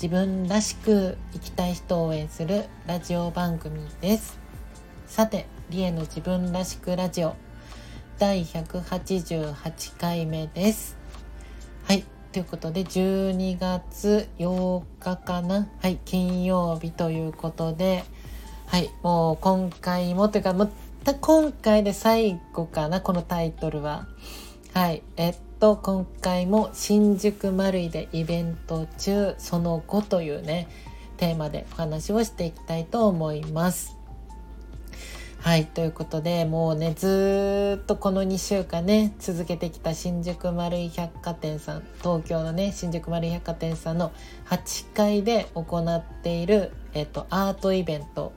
[0.00, 4.38] 自分らしく生きたい人を応援するラジオ番組です。
[5.08, 7.34] さてリエの自分らしくラジオ。
[8.16, 10.96] 第188回目です。
[11.82, 15.66] はいということで12月8日かな？
[15.82, 18.04] はい金曜日ということで。
[18.66, 20.68] はいもう今回もというかま
[21.02, 24.06] た今回で最後かなこのタイトルは。
[24.74, 30.68] はいえっと今回も新宿マルイでイベント中その後というね
[31.16, 33.96] テーマでお話をしていきたいと思います。
[35.40, 44.12] はいということでもうねずっとこの2週間ね続けてきた新宿マルイ百貨店さん東京のね新宿マルイ百貨店さんの
[44.46, 48.32] 8階で行っている、えっと、アートイベント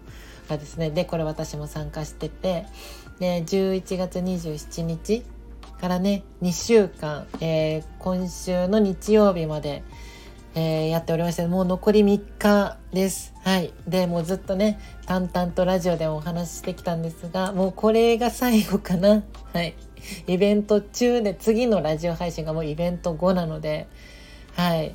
[0.47, 2.65] がですねでこれ私も参加してて
[3.19, 5.23] で11月27日
[5.81, 9.81] からね2週間、えー、今週の日曜日まで、
[10.53, 13.33] えー、やっておりましてもう残り3日です。
[13.43, 13.73] はい。
[13.87, 19.23] でもうずっとね淡々とラジオでお話ししてきたんですがもうこれが最後かな。
[19.53, 19.73] はい。
[20.27, 23.87] イベント中で次のラジオ配信がもうイベント後なので
[24.53, 24.93] はい。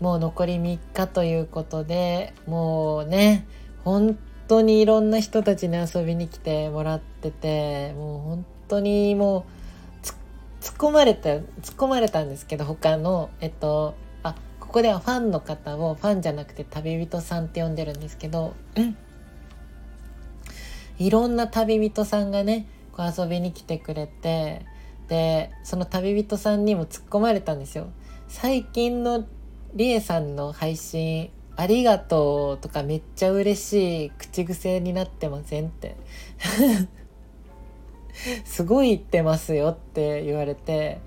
[0.00, 3.46] もう残り3日ということでもうね
[3.84, 9.65] 本当にいろんな人たちに遊びに来てもらっててもう本当にもう
[10.78, 11.42] 込まれた突っ
[11.76, 18.96] 込まれたんですけど他のえっとあここではファンの方をファンじゃなくて旅人さんって呼んでるんですけど、うん、
[20.98, 24.64] いろんな旅人さんがねこう遊びに来てくれて
[25.08, 27.88] でその旅人さんにも突っ込まれたんですよ。
[28.28, 29.24] 最近の
[29.74, 35.96] りえさんの配信ありがとうとかめっちゃ嬉しい口癖になってませんって
[38.44, 41.00] すごい言ってますよって言われて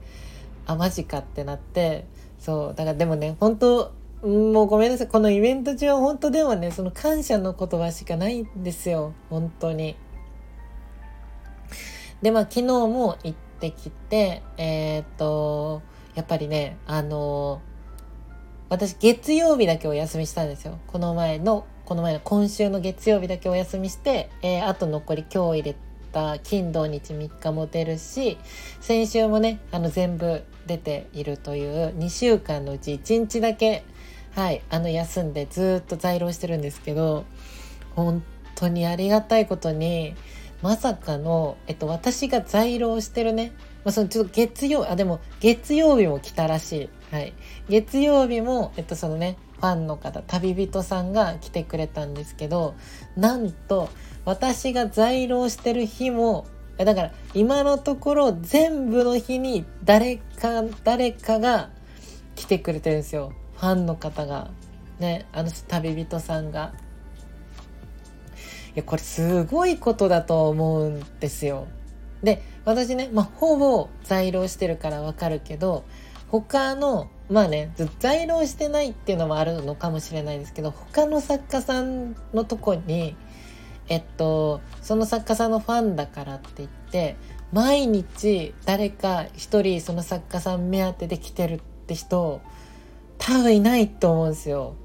[0.66, 2.06] あマジかってなって
[2.40, 5.08] そうだからでもね本当もうごめんなさい。
[5.08, 9.14] このイベント中は本当でもねその感謝の言葉しかないんですよ。
[9.30, 9.96] 本当に。
[12.22, 15.82] でまあ昨日も行ってきてえー、っと
[16.16, 17.62] やっぱりねあの
[18.68, 20.80] 私月曜日だけお休みしたんですよ。
[20.88, 28.38] この前のこの前の今週の月曜日だけお休みして、えー、あと残り今日入れてた金土日3日も出るし
[28.82, 33.84] 先週もねあの全部出ているという2週間のうち1日だけ
[34.36, 37.26] はいあの休んでずっと在労してるんですけど
[37.96, 38.24] 本
[38.56, 40.16] 当にありがたいことに
[40.62, 43.54] まさかの、えっと、私が在労してるね、
[43.86, 46.90] まあ、そのちょっと月曜あでも月曜日も来たらしい。
[47.12, 47.34] はい、
[47.70, 52.76] 月曜日も、えっと、そのねファンの方旅人さんが来てくれたんですけど
[53.18, 53.90] なんと
[54.26, 56.48] 私が在労してる日も
[56.78, 61.70] だから今のところ全部の日に誰か誰かが
[62.36, 63.34] 来てくれてるんですよ。
[63.58, 64.50] ファンの方が。
[64.98, 66.74] ねあの旅人さんが。
[68.76, 71.68] いやこれすごいことだと思うんですよ。
[72.24, 75.84] で私ね、まあ、ほぼ在労してるからわかるけど
[76.32, 83.16] 他のまあね在労してないっていうのもあるのかもしれないですけど他の作家さんのとこに
[83.88, 87.18] えっとその作家さんのファンだからって言って
[87.52, 92.42] 毎日誰か一人その作家さん目当てで来てるって人
[93.18, 94.76] 多分いないと思うんですよ。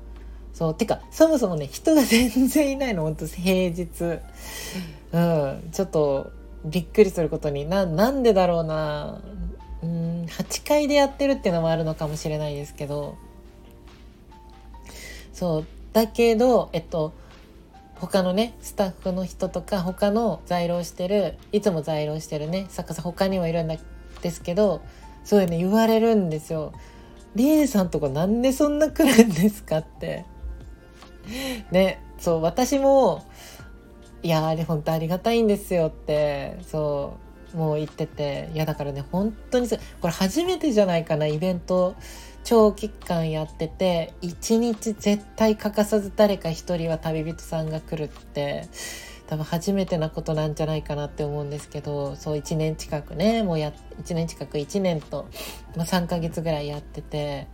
[0.53, 4.21] そうてかそもそもね人が全然いないの本当平日。
[5.13, 6.33] うんちょっと
[6.65, 7.67] びっくりすることに。
[7.67, 9.21] ななんでだろうな。
[9.85, 13.17] うん8階でやってるっていうのもあるのかもしれないですけど
[15.33, 17.13] そうだけどえっと
[17.97, 23.79] 他のねスタッフの人とか他の在労してるいつも在労してるね作家さん他にもいるんで
[24.31, 24.83] すけど
[25.25, 26.73] そういうね言われるんですよ。
[27.35, 30.25] リエさんとかなんでそんな来るんですかって。
[31.71, 33.25] ねそう私も
[34.23, 37.24] いやあれ本当ありがたいんですよってそう
[37.55, 39.77] もう言ってていやだからね本当にこ
[40.09, 41.95] れ初めてじゃないかなイベント
[42.43, 48.69] 長期間やってて一日絶対欠かさず誰か一人は旅人さんが来るって
[49.27, 53.73] 多分初めてなことなんじゃないかなって思うんですけどそう1年近くねもうや
[54.03, 55.29] 1年近く1年と、
[55.77, 57.47] まあ、3ヶ月ぐらいやってて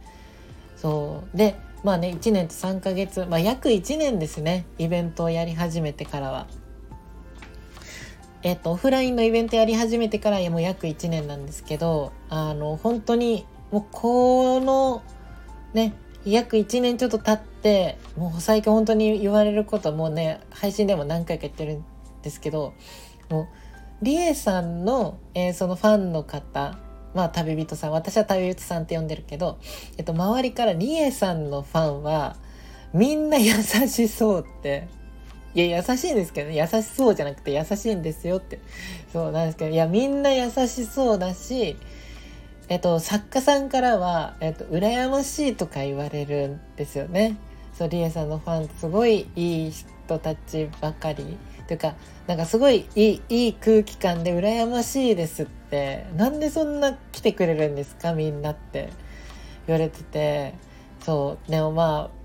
[0.77, 6.47] そうでまあね1年と3ヶ月、まあ、約1年ですねイベントをやり始めてからは。
[8.43, 15.03] えっと、オフラインのイベントやり始めてからもう約1年なんですけどあの本当にもうこの
[15.75, 15.95] ね
[16.25, 21.85] 約1年ちょっと経ってもう最近本当に言われることもね配信でも何回か言ってるん
[22.23, 22.75] ですけど
[23.29, 26.79] もうリエさんの、えー、そのファンの方
[27.15, 29.59] まあ旅人さん私は旅人さんって呼んでるけど、
[29.99, 32.37] えっと、周りからリエさんのファンは
[32.95, 34.89] みんな優しそうって
[35.55, 38.61] いや優しいんですけど、ね、優しそうじゃなくて優しいんですよって。
[39.13, 41.77] そうなんですけどいやみんな優しそうだし
[42.69, 47.37] えっと作家さんからは、えっと、羨ましいとか言われるんですよね。
[47.77, 51.37] そうリエさんのファンすごいいい人たちばかり。
[51.67, 51.95] というか
[52.27, 56.07] なんかすごいいいいい空気感で羨ましいですって。
[56.17, 58.91] なんでそんな来てくれるんですかみんなって
[59.67, 60.55] 言われてて。
[61.05, 61.51] そう。
[61.51, 62.21] でもまあ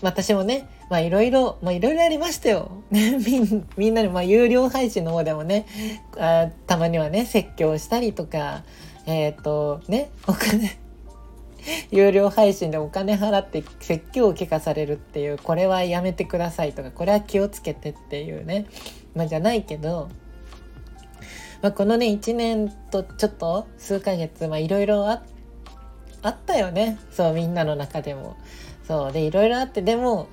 [0.00, 2.82] 私もねまあいろいろまあいろいろありましたよ。
[2.90, 3.16] ね、
[3.78, 5.64] みんなにまあ有料配信の方でもね
[6.18, 8.62] あたまにはね説教したりとか
[9.06, 10.76] えっ、ー、とねお金
[11.90, 18.66] 有料配信でお金払って説教を聞かされるっていうこれはやめてくださいとかこれは気をつけてっていうね
[19.14, 20.10] まあじゃないけど、
[21.62, 25.22] まあ、このね1年とちょっと数ヶ月まあいろいろあ
[26.28, 28.36] ったよねそうみんなの中でも。
[28.86, 30.28] そうでいろいろあってでも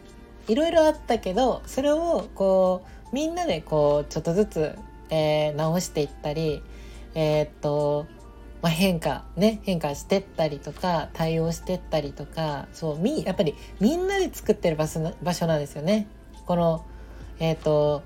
[0.49, 4.75] いろいろあったけどそれをこうみんなでこうちょっとずつ、
[5.09, 6.61] えー、直していったり
[7.15, 8.07] えー、っと
[8.61, 16.07] まあ、変化ね変化してったりとか対応してったりとかそうみやっぱりみんなで作ってる場所場所なんですよね。
[16.45, 16.85] この
[17.39, 18.03] えっ、と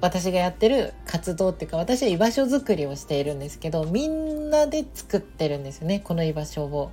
[0.00, 6.90] 私がやってる活動っていうか私は居場所づくりをしているんですけどみんなで作ってるんですよねこの居場所を。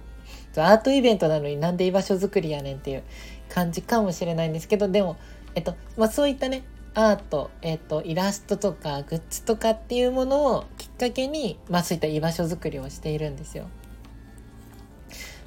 [0.55, 3.03] アートイベントなのになんで居場所づくりやねんっていう
[3.49, 5.17] 感じかもしれないんですけどでも、
[5.55, 6.63] えっとまあ、そういったね
[6.95, 13.65] アート、えっと、イラストとかグッズとかっていうものをきっかけに、まあ、そういった居場所づくりをしているんですよ。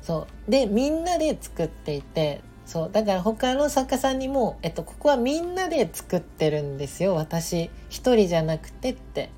[0.02, 0.50] そう。
[0.50, 2.90] でみんなで作っていてそう。
[2.90, 7.14] だから他の作家さんにも、えっと、ここはみんなで作ってるんですよ。
[7.14, 9.30] 私一人じゃなくてって。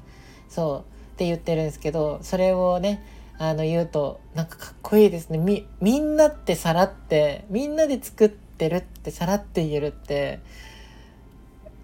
[0.48, 1.12] そう。
[1.14, 3.02] って言ってるんですけどそれをね
[3.38, 5.38] あの言うとなんかかっこいいですね。
[5.38, 10.40] みみんなってさらってみんなで作ってるってさらって言えるって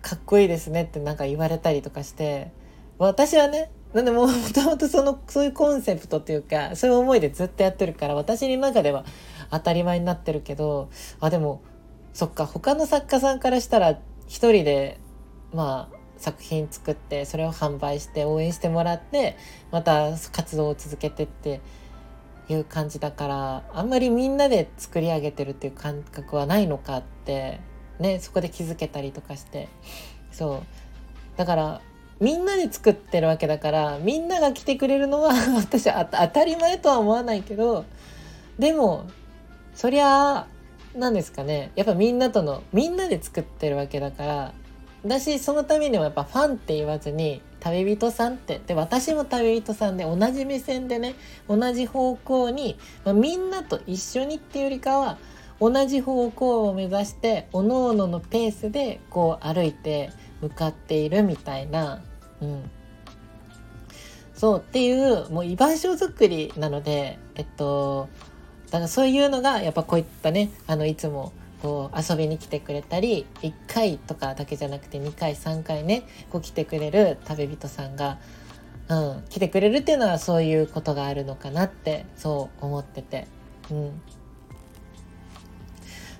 [0.00, 2.50] かっこいいですねってなんか言われたりとかして
[2.96, 9.04] 私はねなんでも もともとそのそういうコンセプトっていうかそういう思いでずっとやってるから私の中では
[9.50, 10.88] 当たり前になってるけど
[11.20, 11.60] あでも
[12.12, 14.98] そっか他の作家さんからしたら一人で
[15.52, 19.36] まあ作品作ってそれを販売して応援してもらって
[19.70, 21.60] また活動を続けてって
[22.48, 27.60] いう感じだからあんまりみんなで作り上げてるっていう感覚はないのかって
[27.98, 29.68] ねそこで気づけたりとかして。
[30.32, 30.62] そう。
[31.36, 31.80] だから
[32.20, 37.84] みんなで作ってるわけだからみんなが来てくれるのは 私は当たり前とは思わないけど
[38.58, 39.06] でも
[39.74, 40.46] そりゃ
[40.94, 41.72] 何ですかね。
[41.74, 44.54] やっぱみんなとのみんなで作ってるわけだから
[45.04, 51.14] だしそのためにもやっぱファンって言わずに旅人さんってで私も旅人さんで同じ目線でね
[51.48, 55.16] 同じ方向に、まあ、みんなと一緒にっていうよりかは
[55.60, 60.10] 同じ方向を目指しておのおののペースでこう歩いて
[60.42, 62.02] 向かっているみたいな、
[62.42, 62.70] うん、
[64.34, 68.08] そうっていうもう居場所づくりなのでえっと
[68.66, 78.18] だからそういうのがやっぱこういったねあのいつもこう遊びに来てくれたり1回とかだけじゃなくて2回3回ねこう来てくれる旅人さんが、
[78.88, 83.26] うん、来てくれるっていうのはそういうことがあるのかなってそう思ってて。
[83.70, 84.02] うん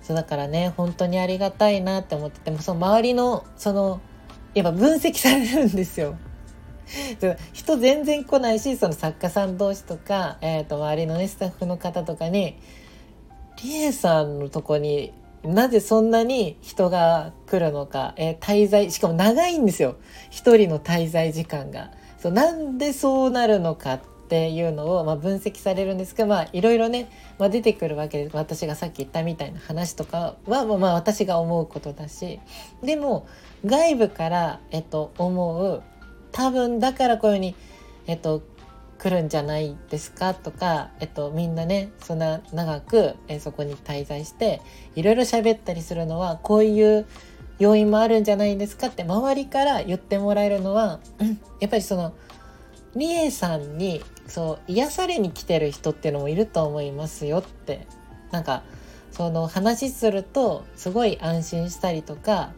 [0.05, 4.03] そうだからね本当にありがたいなって思っててもその周りのその
[4.53, 6.17] やっぱ分析されるんですよ。
[7.55, 12.59] 人全然来ないしその作家さん同士とか、えー、と周りのねスタッフの方とかに
[13.63, 15.15] 「リエさんのとこに
[15.45, 19.97] なぜそんなに人が来るのか、えー、滞在しかも長いんですよ。
[20.31, 21.91] 一人の滞在時間が。
[22.19, 28.37] そうなんでそうなるのかっていうのを、まあ、分析されるんですが、まあ、いろいろね、まあ、出てくるわけです。
[28.37, 32.41] 私がさっき言ったみたいな話とかは、まあ、私が思うことだし。
[32.83, 33.27] でも
[33.67, 35.83] 外部から、えっと、思う。
[36.33, 37.55] 多分だからこういうふうに、
[38.07, 38.43] えっと、
[38.99, 40.35] 来るんじゃないですか？
[40.35, 44.61] とか、えっと、みんなねそんな長く、えそこに滞在して
[44.95, 47.07] いろいろ喋ったりするのはこういう
[47.59, 48.87] 要因もあるんじゃないですか？
[48.87, 51.01] って周りから言ってもらえるのは
[51.61, 52.15] やっぱりその
[52.97, 57.87] りえさんにそう癒されに来てる人っていうのもいると思いますよって
[58.31, 58.63] なんか
[59.11, 62.53] その話するとすごい安心したりとか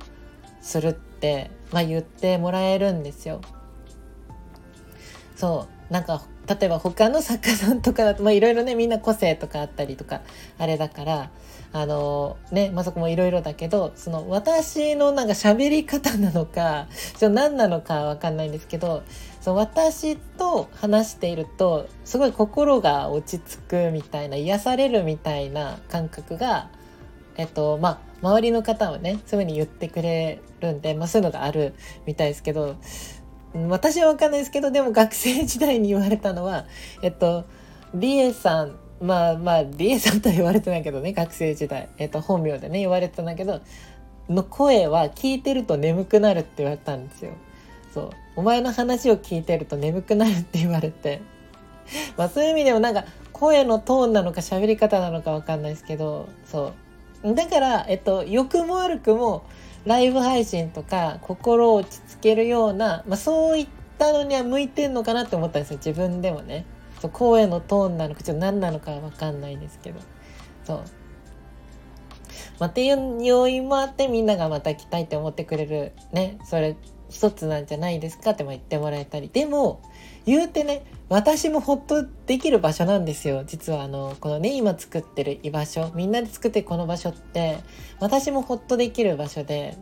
[0.61, 3.41] するって、まあ、言ってもらえるんですよ。
[5.37, 10.23] そうなんか例えば他の作家さんとかだといろいろねみんな個性とかあったりとか
[10.59, 11.31] あれだから
[11.73, 16.87] あのねまさかもいろいろだけどその私のなんか喋り方なのか
[17.19, 19.03] ちょ何なのかわかんないんですけど
[19.41, 26.69] その私と話しているとすごい心が落ち着くみたいな癒されるみたいな感覚が
[27.37, 31.75] えっとまあ周りの方はねそういうふうに言ってくれるんで、まあ、そういうのがある
[32.07, 32.77] みたいですけど
[33.69, 36.67] 私は分かんないですけどでも学生時代に言われたのは
[37.03, 37.45] えっと
[37.95, 43.61] リエさんまあまあリエさんとは言われてないけどね学生時代、えっと、本名でね言われてたんだけど
[44.29, 47.33] の声は聞いてると眠くなるって言われたんですよ。
[47.95, 48.11] そう。
[48.37, 51.23] お前の話を聞いてると眠くなるって言われて。
[52.17, 56.73] まあそういう意味でもなんか声のトーンなのか喋り方なのか分かんないですけどそ
[57.23, 57.35] う。
[57.35, 59.45] だからえっと良くも悪くも
[59.87, 66.67] ライブ配信とか心を落ち着けるような、まあ、そういったのには向いてんのかなって思ったんですよ自分でもね。
[67.01, 70.01] そう声のトーンなのかちょっと何なのかは分かんないですけど
[70.65, 70.85] そう。
[72.59, 76.77] まあ、っていう要因もあってみんながまた来たいって思ってくれるねそれ
[77.09, 79.83] 一つなんじゃないですかって言ってもらえたりでも
[80.27, 83.45] 言うてね私もほっとできる場所なんですよ。
[83.47, 87.59] 実はあのこのね今作ってる居場所みんなで作ってるこの場所って
[88.01, 89.79] 私もほっとできる場所で。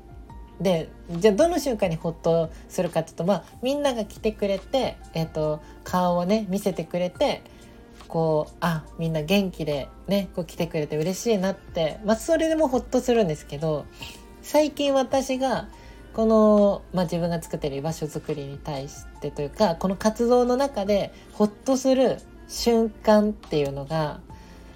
[0.61, 7.43] でじゃあどの瞬間にほっとするかっていうとまあみんなが来てくれて、えーと、顔をね見せてくれて
[8.07, 13.85] こうあみんな元気でねこう来てくれて嬉しいなって、まあ、それでもほっとするんですけど
[14.43, 15.69] 最近私が
[16.15, 22.19] この、まあ、自分が作ってる居場所づくりに対してというかこの活動の中でホッとする
[22.49, 24.21] 瞬間っていうのが、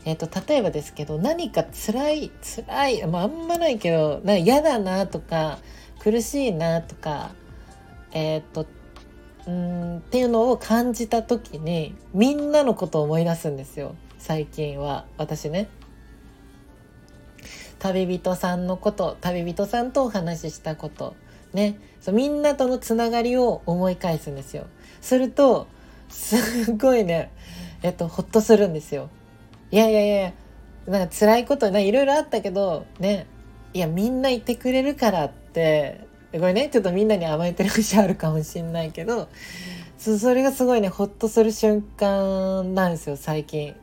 [0.04, 5.59] えーと、例えばですけど何か辛い辛い、まあ、あんまないけどな嫌だなとか
[6.00, 7.30] 苦しいなとか
[8.12, 8.66] えっ、ー、と
[9.47, 15.68] うんっていうのを感じた時にみんなのことを思い出すんですよ最近は私ね。
[17.78, 21.14] 旅人さんのこと旅人さんとお話ししたこと
[21.52, 21.78] ね。
[22.00, 24.66] そうみんなとのつながりを思い返すんですよ。
[25.00, 25.66] すると
[26.08, 27.30] すごいね
[27.82, 29.10] えっとほっとするんですよ。
[29.70, 30.32] いやいやいや
[30.86, 33.26] なんか辛いことねいろいろあったけどね。
[33.74, 36.68] いやみんないてくれるからってこれね。
[36.72, 39.28] ちょっとみんなに甘えてる節あるかもしんないけど
[39.98, 43.74] それがすごいねほっとする瞬間なんですよ最近。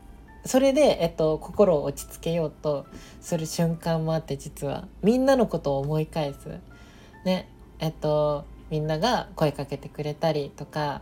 [0.46, 2.86] それで、えっと、心を落ち着けようと
[3.20, 4.88] する瞬間もあって実は。
[5.02, 6.60] みんなのことを思い返す。
[7.26, 7.50] ね。
[7.80, 11.02] えっとみんなが声かけてくれたりとか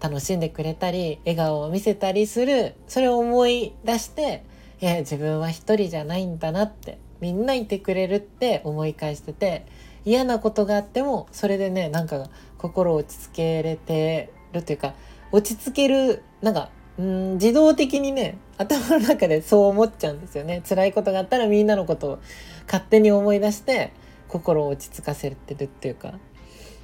[0.00, 4.44] 楽しんでくれたり笑顔を見せたりするそれを思い出して
[4.80, 9.64] いや自分は一人じゃないんだなってみんないてくれるって思い返してて
[10.04, 12.28] 嫌なことがあってもそれでねなんか
[12.58, 14.94] 心落ち着けれてるというか
[15.30, 20.62] 落ち着けるなんかうん自動的にね頭の中でそう思っちゃうんですよね。
[20.68, 22.18] 辛いことがあったらみんなのことを
[22.66, 23.92] 勝手に思い出して
[24.32, 26.14] 心を落ち着かせてるっていうか。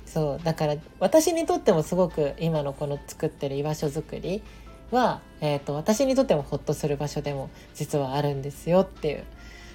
[0.05, 4.43] そうだから私にとってもすごく今のこの作ってる居場所づくり
[4.91, 9.25] は、えーと、私にとってもホッとする場所でも実はあるんですよっていう。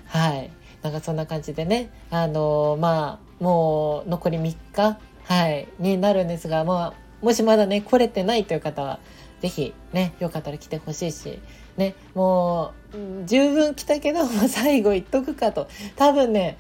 [0.08, 0.52] はい。
[0.82, 1.90] なんかそんな感じでね。
[2.10, 9.00] あのー、まあもう残り3日はいになるんですが、まあ、もしまだね来れてないという方は
[9.42, 11.40] 是非ねよかったら来てほしいし
[11.78, 15.68] ねもう十分来たけど、まあ、最後言っとくかと。
[15.96, 16.58] 多分ね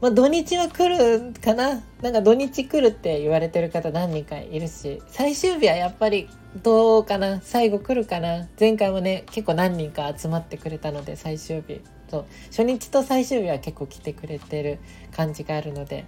[0.00, 1.82] まあ、土日は来るかな。
[2.02, 5.02] なんか土日来るって言われてる方何人かいるし。
[5.08, 6.28] 最終日はやっぱり
[6.62, 7.40] どうかな。
[7.42, 8.46] 最後来るかな。
[8.60, 11.80] 前回もね結構何人か集まってくれたので最終日。
[12.08, 12.24] そう。
[12.50, 14.78] 初日と最終日は結構来てくれてる
[15.10, 16.04] 感じがあるので。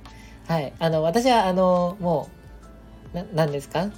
[0.46, 0.72] はい。
[0.78, 2.28] あの私はあのも
[3.12, 3.90] う何ですか？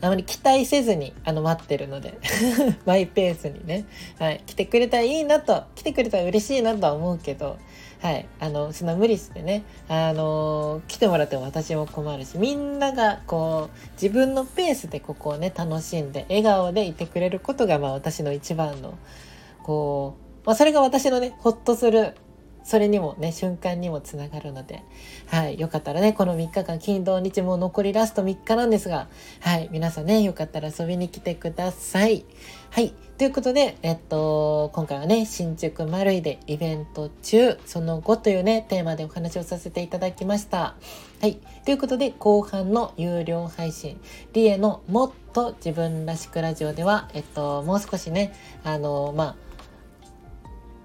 [0.00, 2.18] あまり期待せずにあの待ってるので。
[2.86, 3.84] マイペースにね、
[4.18, 7.56] はい、来てくれたらいいなと来てくれたら嬉しいなとは思うけど。
[8.00, 18.96] はい、あのそんな無理してねあの来てもらっても私も困るしみんながこう自分のペースでここをね楽しんで笑顔でいてくれることが、まあ、私の一番の
[19.64, 22.14] こう、まあ、それが私のねほっとする
[22.68, 24.82] それにもね瞬間にもつながるので、
[25.28, 29.08] はい、よかったらねこの3日間金土日も残りラスト3日なんですが、
[29.40, 32.26] はい、皆さんねよかったら遊びに来てください。
[32.70, 32.92] はい。
[33.16, 40.76] ということで、えっと、今回はね、新宿丸井でイベント中、その後というね、テーマでお話をさせていただきました。
[41.20, 41.38] はい。
[41.64, 43.98] ということで、後半の有料配信、
[44.34, 49.36] リエのもっと自分らしくラジオでは、えっと、もう少しね、あの、まあ、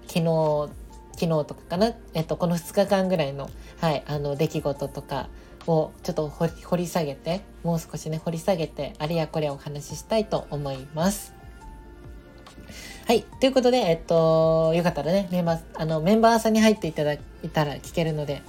[0.08, 0.83] 昨日
[1.18, 5.28] 昨日とかかな、えっと、この2日間ぐらいの,、はい、あの出来事とか
[5.66, 11.34] をちょっと掘り下げてもう少しね掘り下げてあれやこれやお話ししたいと思います。
[13.06, 13.22] はい。
[13.22, 17.18] ということで、えっと、よかったらね、メンバー、あの、メンバーさんに入っていただい
[17.52, 18.40] たら聞けるので、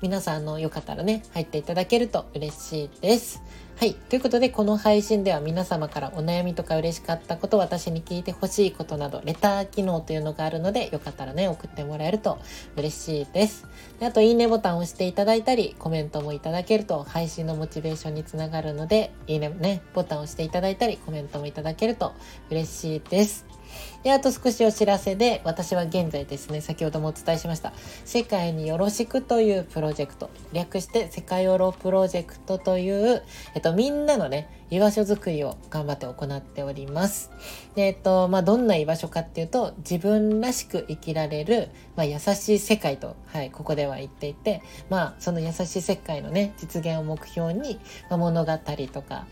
[0.00, 3.42] 皆さんのよかったらね、入っていただけると嬉しいです。
[3.78, 3.94] はい。
[3.94, 12.40] ということで、この配信では皆様からお悩みとか嬉しかったこと、私に聞いてほしいことなど、レター機能というのがあるので、よかったらね、送ってもらえると
[12.76, 13.68] 嬉しいです。
[14.00, 22.14] であと、いいねボタンを押していただいたり、コメントもいただけると、配信のモチベーションにつながるので、いいね、ね、ボタンを押していただいたり、コメントもいただけると
[22.50, 23.57] 嬉しいです。
[24.02, 27.72] で、あと少しお知らせで、私は現在ですね、先ほどもお伝えしました、
[28.04, 33.22] 世界によろしくというプロジェクト、略して世界ヨロプロジェクトという、
[33.54, 37.30] えっと、みんなのね、居場所づくりを頑張って行っております。
[37.76, 48.52] えっと、まあ、どんな居場所かっていうと、自分らしく生きられる、まあ、優しい世界と、はい、ここでは言っていて、まあ、その優しい世界のね、実現を目標に、まあ、物語
[48.92, 49.26] とか、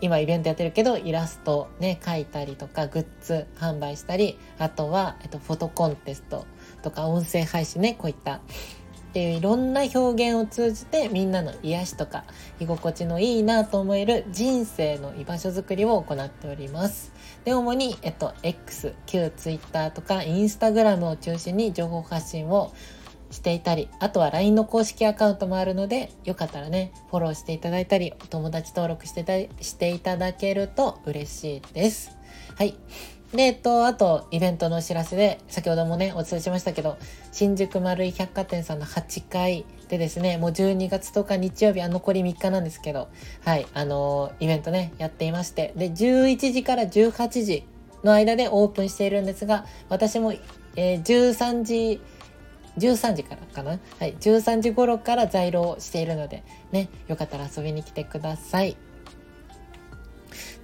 [0.00, 6.46] 今イベントやってるけどイラストね描いたりとかグッズ販売したりあとは、えっと、フォトコンテスト
[6.82, 8.40] とか音声配信ねこういった
[9.16, 12.24] っていういろんな表現を通じてみんなの癒しとか
[12.60, 17.14] 居心地のいいなと思える人生の居場所づくりを行っております。
[17.46, 22.74] で、主に、えっと、X、旧 Twitter とか Instagram を中心に情報発信を
[23.30, 32.16] していたり、あとは LINE の公式アカウントもあるので、よかったらね、フォローしていただいたり、お友達登録してたしていただけると嬉しいです。
[32.56, 32.74] はい。
[33.32, 36.96] で、えっと、あと、イベントのお知らせで、先ほどもね、お伝えしましたけど、
[37.32, 43.08] 新宿丸井百貨店さんの8階でですね、もう12月10日日曜日は残り3日なんですけど、
[43.44, 47.66] はい、あのー、イベントね、やっていまして、で、11時から18時
[48.04, 50.32] の間でオープンしているんですが、私も、
[50.76, 52.00] えー、13時、
[52.78, 53.78] 13時からかな？
[53.98, 56.42] はい、13時頃から在庫しているので、
[56.72, 58.76] ね、よかったら遊びに来てください。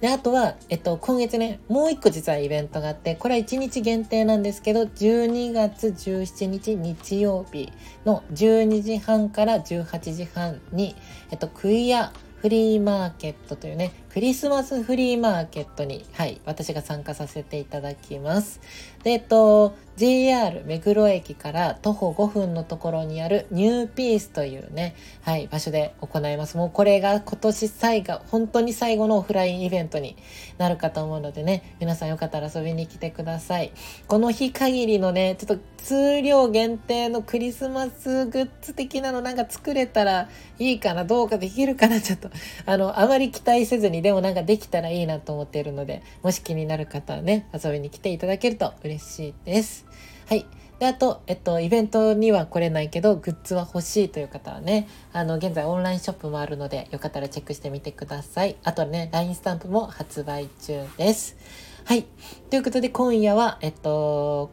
[0.01, 7.71] で、あとは、えっと、今月ね、もう一個実はイベントがあって、これは1日限定なんですけど、12月17日日曜日
[8.05, 10.95] の12時半から18時半に、
[11.31, 18.61] えっと、クイアフリーマーケットというね、クリスマスフリーマーケットに、はい、私が参加させていただきます。
[19.03, 26.57] で、えっと、JR 目黒駅から徒歩5分のところにあるニューピースというね、はい、場所で行います。
[26.57, 30.15] もうこれが今年最後、本当に最後のオフラインイベントに
[30.59, 33.71] なるかと思うのでね、皆さんよかったら遊びに来てください。
[34.07, 42.29] この日限りのね、ちょっと数量限定のクリスマスグッズ的なのなんか作れたらいいかな、どうかできるかな、ちょっと、
[42.65, 49.85] あの、あまり期待せずに、でもなんかできたらいいなと思っているので、もし気になる方はね、遊びに来ていただけると嬉しいです。
[50.27, 50.45] はい。
[50.77, 58.57] で、あと、えっと、イベントには来れないけど、グッズは欲しいという方はね、あの、現在オンラインショップもあるので、よかったらチェックしてみてください。
[58.63, 61.37] あとね、LINE スタンプも発売中です。
[61.85, 62.03] はい。
[62.49, 64.51] ということで、今夜は、えっと、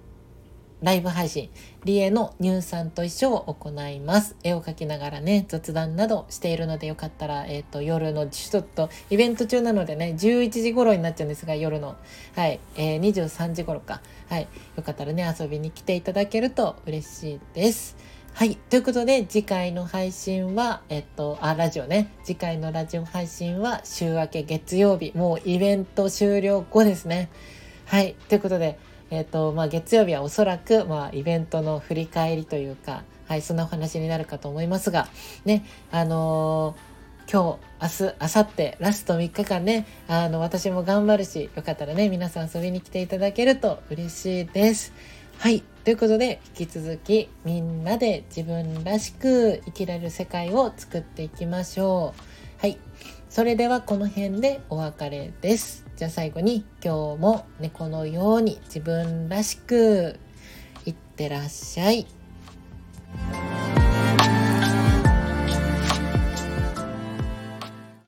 [0.82, 1.50] ライブ配信、
[1.84, 4.36] リエの乳酸と一緒を行います。
[4.42, 11.96] 絵を描きながらね、雑談などしているのでよかったら、えっ、ー、と、夜のちょっと、イベント中なのでね、11時頃になっちゃうんですが、夜の、
[12.34, 14.00] はい、えー、23時頃か。
[14.28, 17.96] はい、よかったらね、遊びに来ていただけると嬉しいです。
[18.32, 18.56] はい。
[18.56, 22.10] ということで、次回の配信は、えっと、あ、ラジオね。
[22.24, 25.12] 次回のラジオ配信は週明け月曜日。
[25.14, 27.28] もうイベント終了後ですね。
[27.84, 28.14] はい。
[28.28, 28.78] ということで、
[29.10, 35.08] えっ、ー、と、まあ、月曜日はおそらく、まあ、イベントの振り返りというか、はい、そんなお話になるかと思いますが、
[35.44, 36.90] ね、あのー、
[37.30, 44.92] 今日、明日、明後日、ラスト3日間ね、あの、私も頑張るし、よかったらね、皆さん遊びに来ていただけると嬉しいです。
[45.38, 45.62] はい。
[45.84, 52.60] ということで、引き続き、みんなで自分らしく生きられる世界を作っていきましょう。
[52.60, 52.78] はい。
[53.30, 55.89] それではこの辺でお別れです。
[56.00, 60.18] じゃあ最後に今日も猫のように自分らしく
[60.86, 62.06] いってらっしゃい。